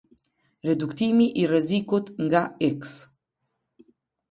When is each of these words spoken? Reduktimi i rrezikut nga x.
Reduktimi 0.69 1.27
i 1.43 1.45
rrezikut 1.51 2.05
nga 2.29 2.41
x. 2.71 2.91